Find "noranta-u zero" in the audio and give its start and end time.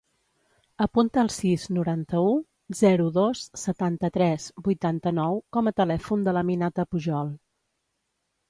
1.77-3.05